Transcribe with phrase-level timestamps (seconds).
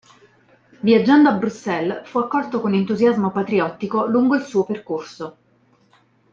[0.79, 5.37] Viaggiando a Bruxelles, fu accolto con entusiasmo patriottico lungo il suo percorso.